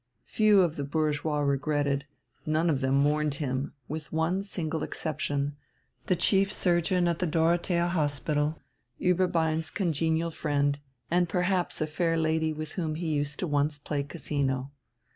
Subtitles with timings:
[0.25, 2.07] Few of the bourgeois regretted,
[2.43, 5.55] none of them mourned him with one single exception,
[6.07, 8.59] the chief surgeon at the Dorothea Hospital,
[8.99, 10.79] Ueberbein's congenial friend,
[11.11, 14.71] and perhaps a fair lady with whom he used once to play Casino.